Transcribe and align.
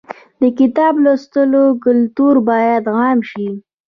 د 0.41 0.43
کتاب 0.59 0.93
لوستلو 1.03 1.63
کلتور 1.83 2.35
باید 2.49 2.83
عام 2.97 3.19
شي. 3.29 3.47